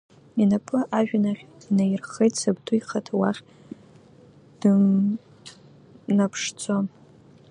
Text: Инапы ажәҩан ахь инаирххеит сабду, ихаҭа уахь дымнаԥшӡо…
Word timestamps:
Инапы 0.41 0.77
ажәҩан 0.97 1.25
ахь 1.31 1.43
инаирххеит 1.69 2.33
сабду, 2.41 2.73
ихаҭа 2.77 3.15
уахь 3.19 3.41
дымнаԥшӡо… 4.59 6.77